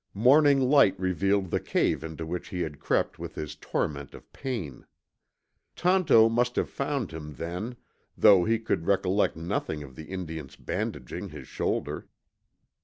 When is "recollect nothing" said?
8.87-9.83